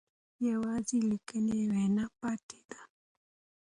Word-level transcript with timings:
یوازې 0.49 0.97
لیکلې 1.11 1.59
وینا 1.71 2.05
پاتې 2.19 2.59
ده. 2.69 2.79